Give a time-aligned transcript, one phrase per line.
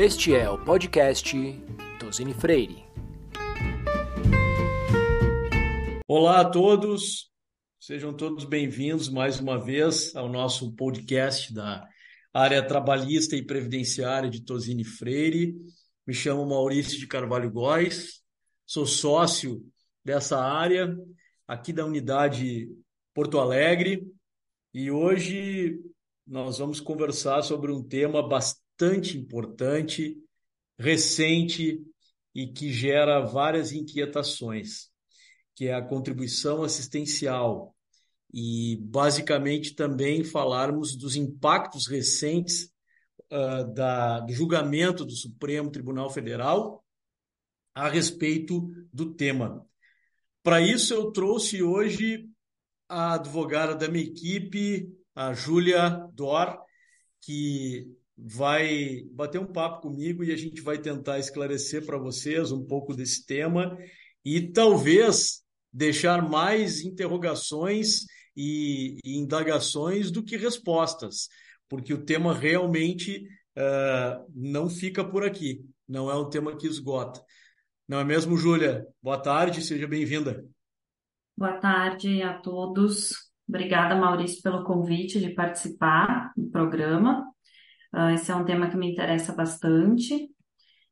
[0.00, 1.36] Este é o podcast
[1.98, 2.84] Tosini Freire.
[6.06, 7.32] Olá a todos,
[7.80, 11.84] sejam todos bem-vindos mais uma vez ao nosso podcast da
[12.32, 15.56] área trabalhista e previdenciária de Tosini Freire.
[16.06, 18.22] Me chamo Maurício de Carvalho Góes,
[18.64, 19.60] sou sócio
[20.04, 20.96] dessa área
[21.44, 22.68] aqui da unidade
[23.12, 24.06] Porto Alegre
[24.72, 25.76] e hoje
[26.24, 28.67] nós vamos conversar sobre um tema bastante
[29.16, 30.16] importante,
[30.78, 31.82] recente
[32.34, 34.90] e que gera várias inquietações,
[35.54, 37.74] que é a contribuição assistencial
[38.32, 42.70] e basicamente também falarmos dos impactos recentes
[43.32, 46.84] uh, da, do julgamento do Supremo Tribunal Federal
[47.74, 49.64] a respeito do tema.
[50.42, 52.28] Para isso, eu trouxe hoje
[52.88, 56.58] a advogada da minha equipe, a Júlia Dor,
[57.20, 57.86] que
[58.18, 62.94] vai bater um papo comigo e a gente vai tentar esclarecer para vocês um pouco
[62.94, 63.78] desse tema
[64.24, 71.28] e talvez deixar mais interrogações e, e indagações do que respostas,
[71.68, 73.24] porque o tema realmente
[73.56, 77.22] uh, não fica por aqui, não é um tema que esgota.
[77.86, 78.86] Não é mesmo, Júlia?
[79.02, 80.44] Boa tarde, seja bem-vinda.
[81.36, 83.14] Boa tarde a todos.
[83.48, 87.24] Obrigada, Maurício, pelo convite de participar do programa.
[87.94, 90.28] Uh, esse é um tema que me interessa bastante.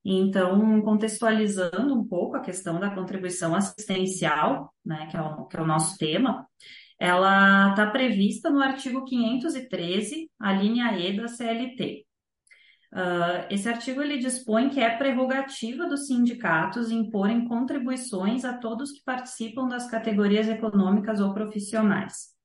[0.08, 5.60] Então, contextualizando um pouco a questão da contribuição assistencial, né, que é o, que é
[5.60, 6.46] o nosso tema,
[6.98, 12.06] ela está prevista no artigo 513, a linha E da CLT.
[12.92, 18.92] Uh, ah, esse artigo ele dispõe que é prerrogativa dos sindicatos imporem contribuições a todos
[18.92, 22.35] que participam das categorias econômicas ou profissionais.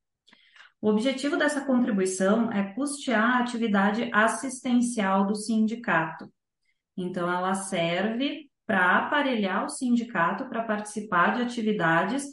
[0.82, 6.28] O objetivo dessa contribuição é custear a atividade assistencial do sindicato.
[6.98, 12.26] Então, ela serve para aparelhar o sindicato para participar de atividades,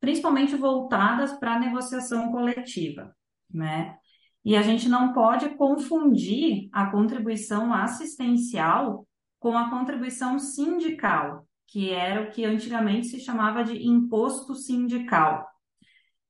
[0.00, 3.12] principalmente voltadas para a negociação coletiva,
[3.52, 3.96] né?
[4.44, 9.04] E a gente não pode confundir a contribuição assistencial
[9.40, 15.44] com a contribuição sindical, que era o que antigamente se chamava de imposto sindical.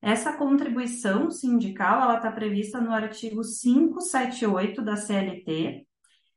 [0.01, 5.87] Essa contribuição sindical ela está prevista no artigo 578 da CLT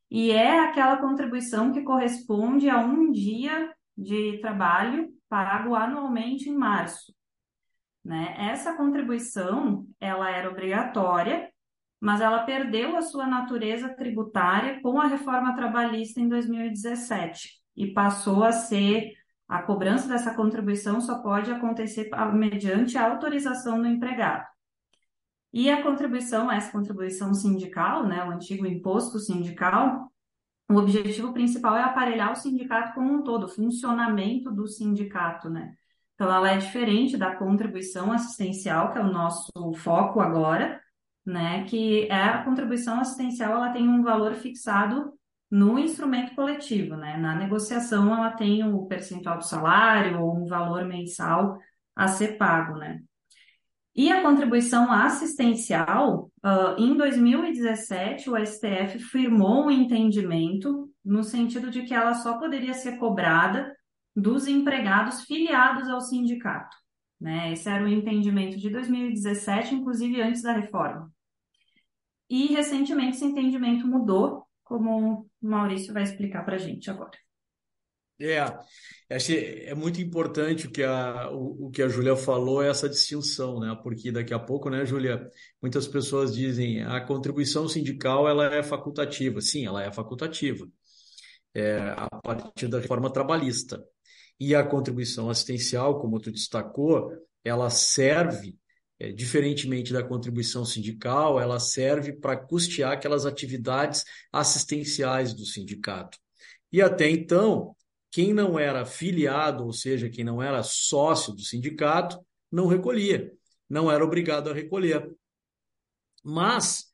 [0.10, 7.14] e é aquela contribuição que corresponde a um dia de trabalho pago anualmente em março.
[8.04, 8.34] Né?
[8.38, 11.52] Essa contribuição ela era obrigatória,
[12.02, 18.44] mas ela perdeu a sua natureza tributária com a reforma trabalhista em 2017 e passou
[18.44, 19.14] a ser
[19.50, 24.46] a cobrança dessa contribuição só pode acontecer mediante a autorização do empregado.
[25.52, 30.12] E a contribuição, essa contribuição sindical, né, o antigo imposto sindical,
[30.70, 35.74] o objetivo principal é aparelhar o sindicato como um todo, o funcionamento do sindicato, né?
[36.14, 40.80] Então, ela é diferente da contribuição assistencial, que é o nosso foco agora,
[41.26, 41.64] né?
[41.64, 45.12] Que é a contribuição assistencial, ela tem um valor fixado
[45.50, 47.18] no instrumento coletivo, né?
[47.18, 51.58] Na negociação, ela tem o percentual do salário ou um valor mensal
[51.96, 53.02] a ser pago, né?
[53.96, 61.82] E a contribuição assistencial, uh, em 2017, o STF firmou um entendimento no sentido de
[61.82, 63.76] que ela só poderia ser cobrada
[64.16, 66.78] dos empregados filiados ao sindicato.
[67.20, 67.52] Né?
[67.52, 71.12] Esse era o entendimento de 2017, inclusive antes da reforma.
[72.30, 77.18] E recentemente esse entendimento mudou como o Maurício vai explicar para a gente agora.
[78.22, 78.44] É,
[79.70, 83.80] é muito importante o que a, o, o que a Júlia falou, essa distinção, né?
[83.82, 85.30] Porque daqui a pouco, né, Júlia,
[85.62, 89.40] muitas pessoas dizem a contribuição sindical ela é facultativa.
[89.40, 90.68] Sim, ela é facultativa.
[91.54, 93.82] É, a partir da reforma trabalhista.
[94.38, 97.12] E a contribuição assistencial, como tu destacou,
[97.44, 98.59] ela serve
[99.00, 106.18] é, diferentemente da contribuição sindical, ela serve para custear aquelas atividades assistenciais do sindicato.
[106.72, 107.76] E até então,
[108.12, 112.20] quem não era filiado, ou seja, quem não era sócio do sindicato,
[112.52, 113.32] não recolhia,
[113.70, 115.10] não era obrigado a recolher.
[116.24, 116.86] Mas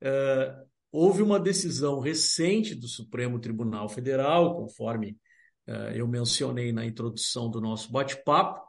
[0.00, 0.54] é,
[0.92, 5.18] houve uma decisão recente do Supremo Tribunal Federal, conforme
[5.66, 8.67] é, eu mencionei na introdução do nosso bate-papo,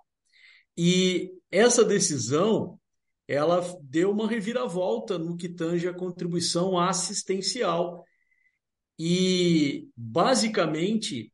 [0.81, 2.79] e essa decisão
[3.27, 8.05] ela deu uma reviravolta no que tange a contribuição assistencial.
[8.97, 11.33] E, basicamente,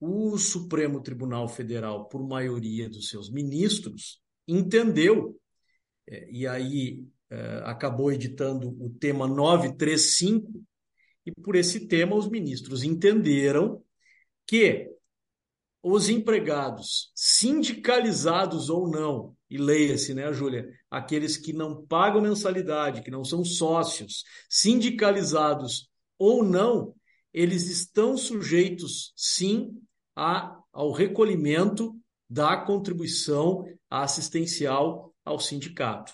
[0.00, 5.38] o Supremo Tribunal Federal, por maioria dos seus ministros, entendeu,
[6.08, 10.64] é, e aí é, acabou editando o tema 935,
[11.26, 13.84] e por esse tema os ministros entenderam
[14.46, 14.95] que
[15.88, 20.68] os empregados, sindicalizados ou não, e leia-se, né, Júlia?
[20.90, 25.88] Aqueles que não pagam mensalidade, que não são sócios, sindicalizados
[26.18, 26.92] ou não,
[27.32, 29.80] eles estão sujeitos, sim,
[30.16, 31.96] a, ao recolhimento
[32.28, 36.12] da contribuição assistencial ao sindicato.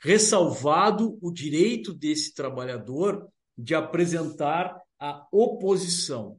[0.00, 3.26] Ressalvado o direito desse trabalhador
[3.58, 6.38] de apresentar a oposição.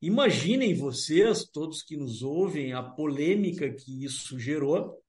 [0.00, 5.02] Imaginem vocês, todos que nos ouvem, a polêmica que isso gerou,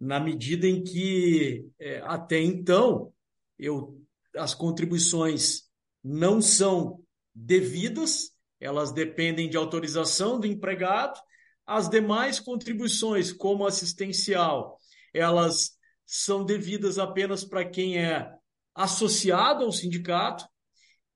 [0.00, 3.12] na medida em que é, até então
[3.58, 4.00] eu,
[4.34, 5.64] as contribuições
[6.02, 7.00] não são
[7.34, 11.20] devidas, elas dependem de autorização do empregado,
[11.66, 14.78] as demais contribuições, como assistencial,
[15.14, 18.28] elas são devidas apenas para quem é
[18.74, 20.44] associado ao sindicato,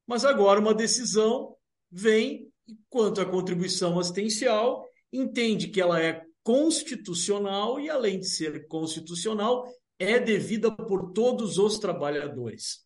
[0.06, 1.56] mas agora uma decisão
[1.90, 2.52] vem
[2.88, 9.64] quanto à contribuição assistencial, entende que ela é constitucional e, além de ser constitucional,
[9.98, 12.84] é devida por todos os trabalhadores.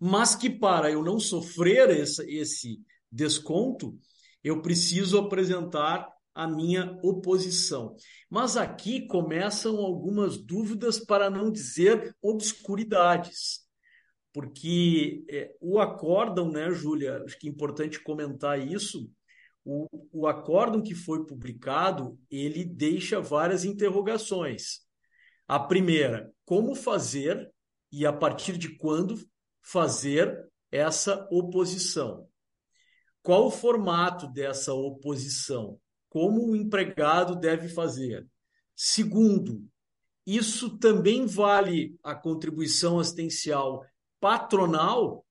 [0.00, 2.80] Mas que para eu não sofrer essa, esse
[3.10, 3.98] desconto,
[4.42, 7.96] eu preciso apresentar a minha oposição.
[8.30, 13.67] Mas aqui começam algumas dúvidas, para não dizer obscuridades
[14.38, 17.24] porque é, o acórdão, né, Júlia?
[17.24, 19.10] Acho que é importante comentar isso.
[19.64, 24.86] O, o acórdão que foi publicado, ele deixa várias interrogações.
[25.48, 27.52] A primeira, como fazer
[27.90, 29.16] e a partir de quando
[29.60, 32.28] fazer essa oposição?
[33.20, 35.80] Qual o formato dessa oposição?
[36.08, 38.24] Como o empregado deve fazer?
[38.76, 39.68] Segundo,
[40.24, 43.84] isso também vale a contribuição assistencial
[44.20, 45.24] patronal.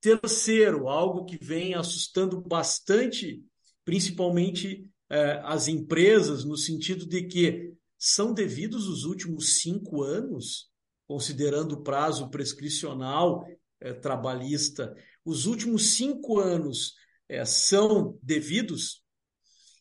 [0.00, 3.42] Terceiro, algo que vem assustando bastante,
[3.84, 10.70] principalmente eh, as empresas, no sentido de que são devidos os últimos cinco anos,
[11.06, 13.46] considerando o prazo prescricional
[13.80, 14.92] eh, trabalhista,
[15.24, 16.94] os últimos cinco anos
[17.28, 19.04] eh, são devidos.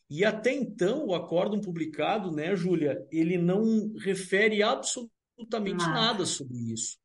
[0.08, 6.58] E até então, o acórdão publicado, né, Júlia, ele não refere absolutamente nada, nada sobre
[6.74, 7.00] isso.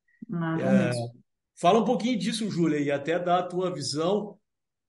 [0.61, 0.90] É,
[1.58, 4.38] fala um pouquinho disso, Júlia, e até dá a tua visão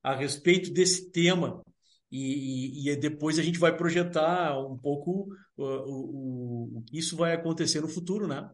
[0.01, 1.61] a respeito desse tema.
[2.09, 7.17] E, e, e depois a gente vai projetar um pouco o, o, o, que isso
[7.17, 8.49] vai acontecer no futuro, né?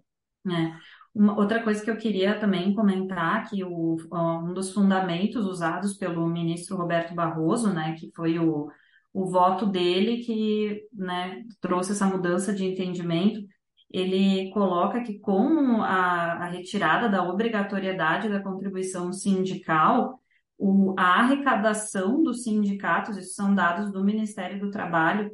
[0.47, 0.73] É.
[1.13, 6.27] Uma, outra coisa que eu queria também comentar, que o, um dos fundamentos usados pelo
[6.27, 8.67] ministro Roberto Barroso, né, que foi o,
[9.13, 13.45] o voto dele que né, trouxe essa mudança de entendimento,
[13.93, 20.19] ele coloca que com a, a retirada da obrigatoriedade da contribuição sindical,
[20.57, 25.31] o, a arrecadação dos sindicatos, isso são dados do Ministério do Trabalho,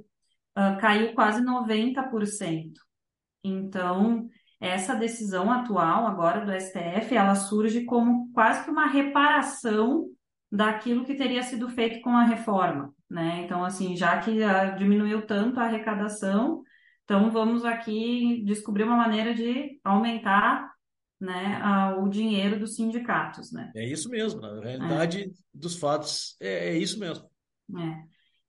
[0.58, 2.74] uh, caiu quase 90%.
[3.42, 4.28] Então,
[4.60, 10.06] essa decisão atual agora do STF, ela surge como quase que uma reparação
[10.52, 13.44] daquilo que teria sido feito com a reforma, né?
[13.46, 16.62] Então, assim, já que uh, diminuiu tanto a arrecadação,
[17.10, 20.72] então, vamos aqui descobrir uma maneira de aumentar
[21.20, 23.52] né, a, o dinheiro dos sindicatos.
[23.52, 23.72] Né?
[23.76, 25.28] É isso mesmo, na realidade é.
[25.52, 27.28] dos fatos, é, é, isso mesmo.
[27.80, 28.04] É.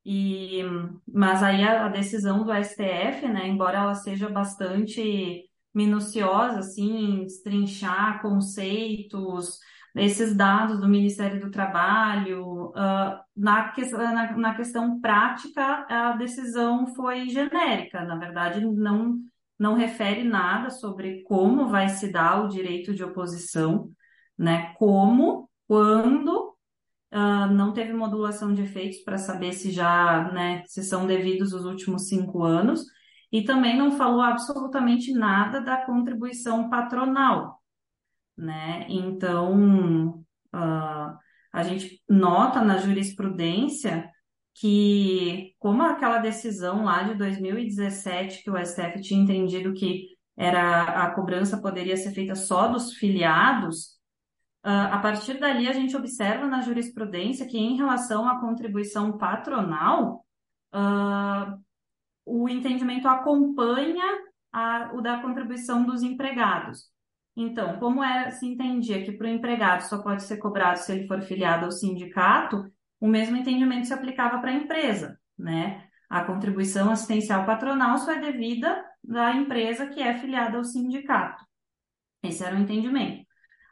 [0.05, 0.63] E,
[1.11, 5.43] mas aí a, a, decisão do STF, né, embora ela seja bastante
[5.75, 9.59] minuciosa, assim, destrinchar conceitos,
[9.95, 16.87] esses dados do Ministério do Trabalho, uh, na, que, na, na, questão prática, a decisão
[16.95, 19.19] foi genérica, na verdade, não,
[19.59, 23.91] não refere nada sobre como vai se dar o direito de oposição,
[24.39, 24.73] né?
[24.79, 26.55] Como, quando,
[27.13, 31.65] uh, não teve modulação de efeitos para saber se já, né, se são devidos os
[31.65, 32.85] últimos cinco anos,
[33.33, 37.60] e também não falou absolutamente nada da contribuição patronal,
[38.37, 38.87] né?
[38.89, 41.19] Então, uh,
[41.53, 44.11] a gente nota na jurisprudência
[44.55, 51.11] que, como aquela decisão lá de 2017, que o STF tinha entendido que era a
[51.15, 53.99] cobrança poderia ser feita só dos filiados,
[54.65, 60.25] uh, a partir dali a gente observa na jurisprudência que, em relação à contribuição patronal,
[60.75, 61.61] uh,
[62.25, 64.05] o entendimento acompanha
[64.53, 66.90] a, o da contribuição dos empregados.
[67.37, 71.07] Então, como é, se entendia que para o empregado só pode ser cobrado se ele
[71.07, 72.71] for filiado ao sindicato,
[73.01, 75.85] o mesmo entendimento se aplicava para a empresa, né?
[76.09, 81.45] A contribuição assistencial patronal só é devida da empresa que é filiada ao sindicato.
[82.23, 83.25] Esse era o entendimento.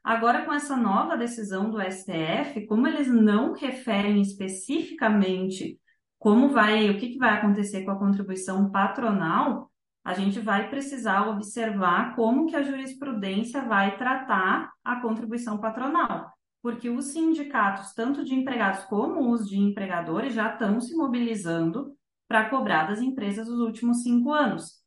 [0.02, 5.78] Agora, com essa nova decisão do STF, como eles não referem especificamente
[6.18, 9.67] como vai, o que, que vai acontecer com a contribuição patronal,
[10.08, 16.88] a gente vai precisar observar como que a jurisprudência vai tratar a contribuição patronal, porque
[16.88, 21.94] os sindicatos, tanto de empregados como os de empregadores, já estão se mobilizando
[22.26, 24.78] para cobrar das empresas os últimos cinco anos.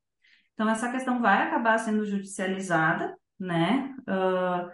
[0.55, 3.93] Então, essa questão vai acabar sendo judicializada, né?
[4.09, 4.71] Uh,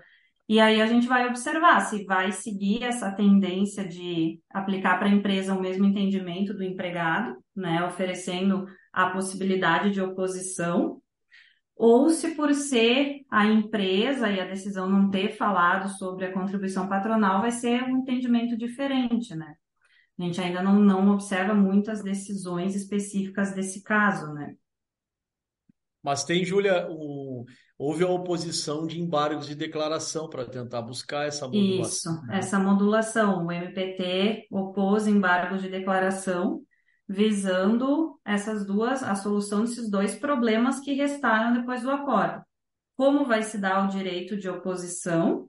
[0.47, 5.11] e aí a gente vai observar se vai seguir essa tendência de aplicar para a
[5.11, 8.65] empresa o mesmo entendimento do empregado, né, oferecendo
[8.97, 10.99] a possibilidade de oposição,
[11.75, 16.89] ou se por ser a empresa e a decisão não ter falado sobre a contribuição
[16.89, 19.53] patronal, vai ser um entendimento diferente, né?
[20.17, 24.55] A gente ainda não, não observa muitas decisões específicas desse caso, né?
[26.01, 27.45] Mas tem, Júlia, um,
[27.77, 32.13] houve a oposição de embargos de declaração para tentar buscar essa modulação.
[32.15, 32.39] Isso, né?
[32.39, 33.45] essa modulação.
[33.45, 36.63] O MPT opôs embargos de declaração,
[37.07, 42.43] visando essas duas, a solução desses dois problemas que restaram depois do acordo.
[42.95, 45.47] Como vai se dar o direito de oposição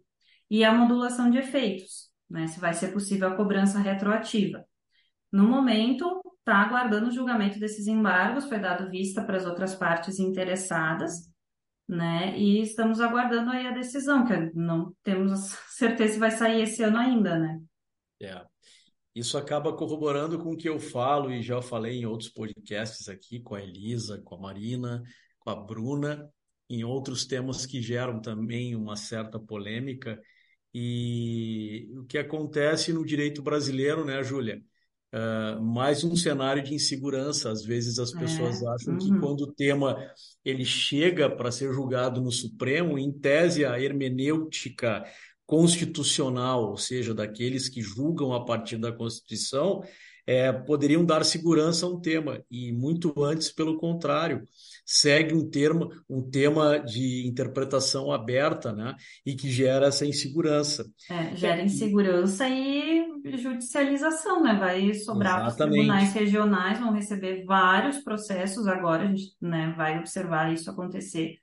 [0.50, 2.46] e a modulação de efeitos, né?
[2.46, 4.64] Se vai ser possível a cobrança retroativa.
[5.32, 10.18] No momento, está aguardando o julgamento desses embargos, foi dado vista para as outras partes
[10.18, 11.30] interessadas,
[11.86, 12.38] né?
[12.38, 16.98] E estamos aguardando aí a decisão, que não temos certeza se vai sair esse ano
[16.98, 17.60] ainda, né?
[18.20, 18.44] É.
[19.18, 23.40] Isso acaba corroborando com o que eu falo e já falei em outros podcasts aqui
[23.40, 25.02] com a Elisa, com a Marina,
[25.40, 26.30] com a Bruna,
[26.70, 30.20] em outros temas que geram também uma certa polêmica.
[30.72, 34.62] E o que acontece no direito brasileiro, né, Júlia?
[35.12, 37.50] Uh, mais um cenário de insegurança.
[37.50, 38.98] Às vezes as pessoas é, acham uhum.
[39.00, 39.96] que quando o tema
[40.44, 45.04] ele chega para ser julgado no Supremo, em tese a hermenêutica
[45.48, 49.82] constitucional, ou seja, daqueles que julgam a partir da Constituição,
[50.26, 54.42] é, poderiam dar segurança a um tema, e muito antes, pelo contrário,
[54.84, 60.84] segue um termo, um tema de interpretação aberta, né, e que gera essa insegurança.
[61.10, 63.06] É, gera insegurança e
[63.38, 68.66] judicialização, né, vai sobrar para os tribunais regionais, vão receber vários processos.
[68.66, 71.38] Agora, a gente, né, vai observar isso acontecer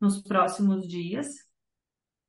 [0.00, 1.49] nos próximos dias,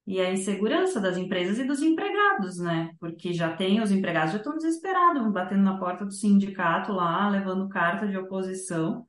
[0.06, 2.92] e a insegurança das empresas e dos empregados, né?
[3.00, 7.70] Porque já tem, os empregados já estão desesperados, batendo na porta do sindicato lá, levando
[7.70, 9.06] carta de oposição,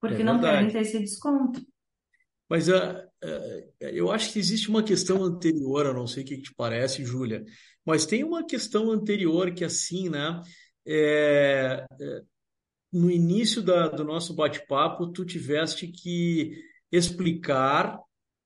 [0.00, 1.60] porque é não querem ter esse desconto.
[2.48, 6.42] Mas uh, uh, eu acho que existe uma questão anterior, eu não sei o que
[6.42, 7.44] te parece, Júlia,
[7.84, 10.40] mas tem uma questão anterior que, assim, né?
[10.84, 12.22] É, é,
[12.92, 17.98] no início da, do nosso bate-papo, tu tiveste que explicar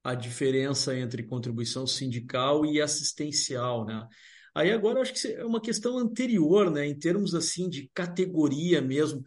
[0.06, 4.06] a diferença entre contribuição sindical e assistencial, né?
[4.54, 6.86] Aí agora acho que é uma questão anterior, né?
[6.86, 9.24] Em termos assim de categoria mesmo.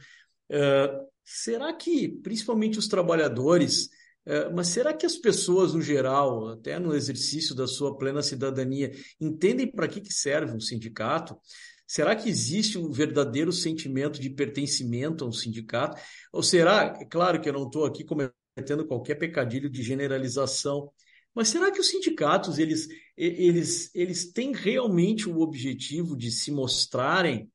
[0.50, 3.88] Uh, será que, principalmente os trabalhadores,
[4.26, 8.90] uh, mas será que as pessoas no geral, até no exercício da sua plena cidadania,
[9.20, 11.38] entendem para que, que serve um sindicato?
[11.86, 16.02] Será que existe um verdadeiro sentimento de pertencimento a um sindicato?
[16.32, 20.92] Ou será, é claro que eu não estou aqui comentando cometendo qualquer pecadilho de generalização.
[21.34, 27.50] Mas será que os sindicatos eles, eles, eles têm realmente o objetivo de se mostrarem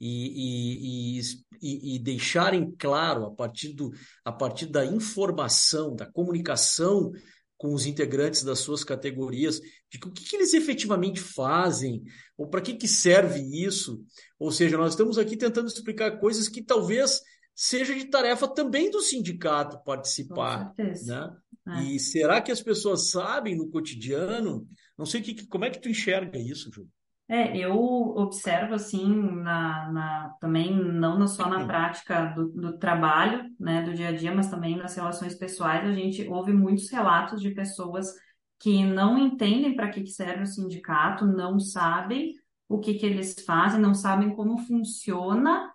[0.00, 1.20] e, e,
[1.62, 3.90] e, e, deixarem claro, a partir, do,
[4.24, 7.12] a partir da informação, da comunicação
[7.56, 12.02] com os integrantes das suas categorias, de o que, que eles efetivamente fazem,
[12.36, 14.04] ou para que, que serve isso?
[14.38, 17.22] Ou seja, nós estamos aqui tentando explicar coisas que talvez
[17.54, 20.72] seja de tarefa também do sindicato participar.
[20.76, 21.36] Né?
[21.66, 21.82] É.
[21.84, 24.66] E será que as pessoas sabem no cotidiano?
[24.98, 26.90] Não sei que, como é que tu enxerga isso, Júlio?
[27.26, 33.82] É, eu observo assim, na, na, também não só na prática do, do, trabalho, né,
[33.82, 37.50] do dia a dia, mas também nas relações pessoais, a gente ouve muitos relatos de
[37.52, 38.12] pessoas
[38.58, 42.34] que não entendem para que, que serve o sindicato, não sabem
[42.68, 45.72] o que, que eles fazem, não sabem como funciona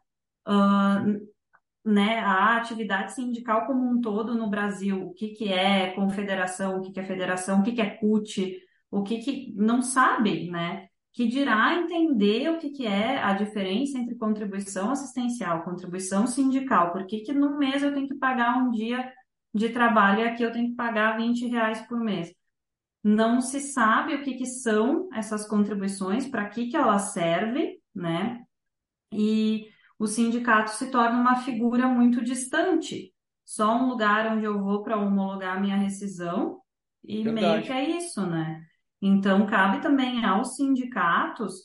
[0.47, 1.28] uh,
[1.89, 6.81] né, a atividade sindical como um todo no Brasil, o que, que é confederação, o
[6.81, 8.59] que, que é federação, o que, que é CUT,
[8.91, 10.87] o que, que não sabe, né?
[11.11, 17.07] Que dirá entender o que, que é a diferença entre contribuição assistencial, contribuição sindical, por
[17.07, 19.11] que, que no mês eu tenho que pagar um dia
[19.51, 22.31] de trabalho e aqui eu tenho que pagar 20 reais por mês.
[23.03, 28.43] Não se sabe o que, que são essas contribuições, para que, que elas servem, né?
[29.11, 29.67] E
[29.99, 33.13] o sindicato se torna uma figura muito distante.
[33.45, 36.61] Só um lugar onde eu vou para homologar minha rescisão
[37.03, 37.45] e Verdade.
[37.45, 38.61] meio que é isso, né?
[39.01, 41.55] Então, cabe também aos sindicatos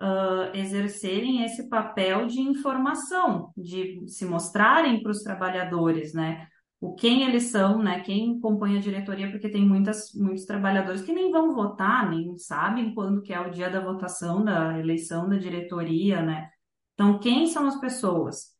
[0.00, 6.48] uh, exercerem esse papel de informação, de se mostrarem para os trabalhadores, né?
[6.80, 8.00] O quem eles são, né?
[8.00, 12.92] Quem compõe a diretoria, porque tem muitas, muitos trabalhadores que nem vão votar, nem sabem
[12.94, 16.48] quando que é o dia da votação da eleição da diretoria, né?
[16.94, 18.54] Então, quem são as pessoas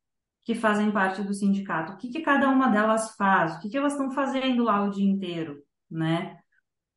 [0.44, 1.92] que fazem parte do sindicato?
[1.92, 3.56] O que, que cada uma delas faz?
[3.56, 6.38] O que, que elas estão fazendo lá o dia inteiro, né?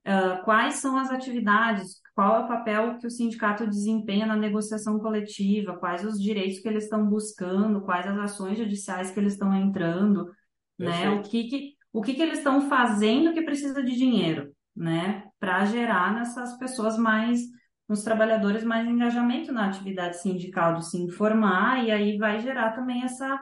[0.08, 4.98] Uh, quais são as atividades, qual é o papel que o sindicato desempenha na negociação
[5.00, 9.54] coletiva, quais os direitos que eles estão buscando, quais as ações judiciais que eles estão
[9.54, 10.32] entrando,
[10.80, 11.10] né?
[11.10, 15.26] O que que, o que que eles estão fazendo que precisa de dinheiro, né?
[15.40, 17.42] Para gerar nessas pessoas mais,
[17.88, 23.04] nos trabalhadores mais engajamento na atividade sindical, de se informar, e aí vai gerar também
[23.04, 23.40] essa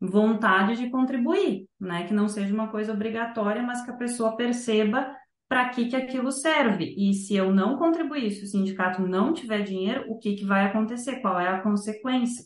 [0.00, 2.06] vontade de contribuir, né?
[2.06, 5.10] Que não seja uma coisa obrigatória, mas que a pessoa perceba
[5.48, 6.94] para que, que aquilo serve.
[6.96, 10.66] E se eu não contribuir, se o sindicato não tiver dinheiro, o que, que vai
[10.66, 11.20] acontecer?
[11.20, 12.44] Qual é a consequência?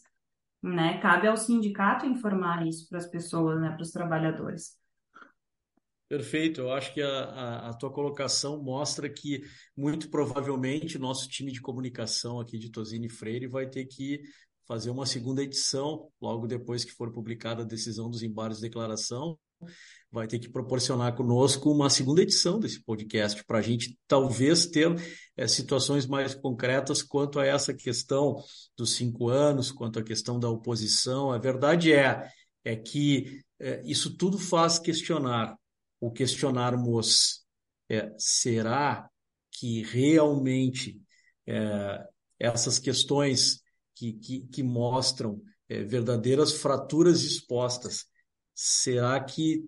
[0.62, 0.98] Né?
[0.98, 3.70] Cabe ao sindicato informar isso para as pessoas, né?
[3.70, 4.81] para os trabalhadores.
[6.12, 9.40] Perfeito, eu acho que a, a, a, tua colocação mostra que
[9.74, 14.20] muito provavelmente nosso time de comunicação aqui de Tosini Freire vai ter que
[14.68, 19.38] fazer uma segunda edição logo depois que for publicada a decisão dos embargos de declaração
[20.10, 24.94] vai ter que proporcionar conosco uma segunda edição desse podcast para a gente talvez ter
[25.34, 28.36] é, situações mais concretas quanto a essa questão
[28.76, 31.32] dos cinco anos, quanto à questão da oposição.
[31.32, 32.28] A verdade é,
[32.62, 35.56] é que é, isso tudo faz questionar,
[36.02, 37.44] o questionarmos
[37.88, 39.08] é, será
[39.52, 41.00] que realmente
[42.38, 43.60] essas questões
[43.94, 48.06] que, que, que mostram verdadeiras fraturas expostas
[48.54, 49.64] será que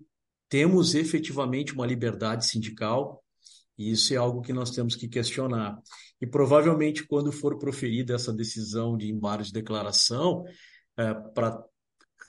[0.49, 3.23] temos efetivamente uma liberdade sindical?
[3.77, 5.77] E isso é algo que nós temos que questionar.
[6.21, 10.43] E provavelmente, quando for proferida essa decisão de embargo de declaração,
[10.97, 11.63] é, para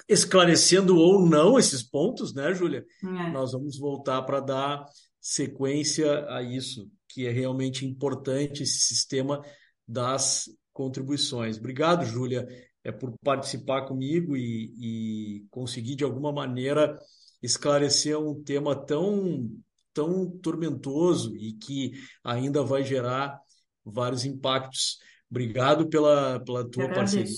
[0.08, 2.84] esclarecendo ou não esses pontos, né, Júlia?
[3.02, 3.30] É.
[3.30, 4.86] Nós vamos voltar para dar
[5.20, 9.42] sequência a isso, que é realmente importante esse sistema
[9.86, 11.58] das contribuições.
[11.58, 12.46] Obrigado, Júlia
[12.86, 16.96] é, por participar comigo e, e conseguir, de alguma maneira,
[17.42, 19.50] esclarecer um tema tão,
[19.92, 23.40] tão tormentoso e que ainda vai gerar
[23.84, 24.98] vários impactos.
[25.28, 27.34] Obrigado pela, pela tua parceria.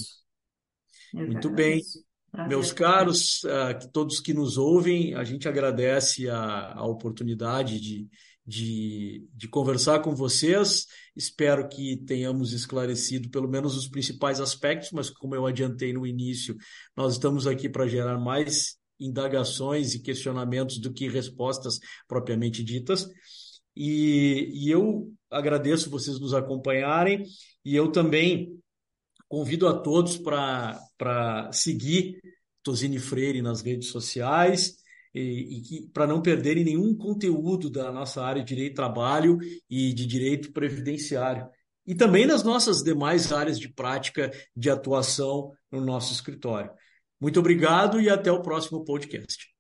[1.15, 1.81] Muito bem.
[2.47, 8.09] Meus caros, uh, todos que nos ouvem, a gente agradece a, a oportunidade de,
[8.47, 10.87] de, de conversar com vocês.
[11.17, 16.57] Espero que tenhamos esclarecido pelo menos os principais aspectos, mas como eu adiantei no início,
[16.97, 23.09] nós estamos aqui para gerar mais indagações e questionamentos do que respostas propriamente ditas.
[23.77, 27.23] E, e eu agradeço vocês nos acompanharem
[27.65, 28.59] e eu também
[29.29, 32.21] convido a todos para seguir
[32.63, 34.77] Tosini Freire nas redes sociais
[35.15, 39.39] e, e para não perderem nenhum conteúdo da nossa área de direito trabalho
[39.69, 41.49] e de direito previdenciário.
[41.87, 46.71] E também nas nossas demais áreas de prática de atuação no nosso escritório.
[47.21, 49.58] Muito obrigado e até o próximo podcast.